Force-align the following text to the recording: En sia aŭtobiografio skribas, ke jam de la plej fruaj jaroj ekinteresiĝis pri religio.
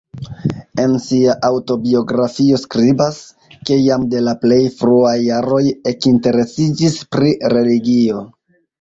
En 0.83 0.95
sia 1.03 1.35
aŭtobiografio 1.49 2.61
skribas, 2.63 3.21
ke 3.69 3.79
jam 3.83 4.09
de 4.15 4.25
la 4.31 4.35
plej 4.49 4.61
fruaj 4.83 5.15
jaroj 5.29 5.63
ekinteresiĝis 5.95 7.01
pri 7.17 7.39
religio. 7.59 8.31